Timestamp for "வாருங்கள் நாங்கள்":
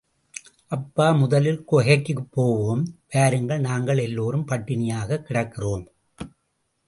3.11-3.97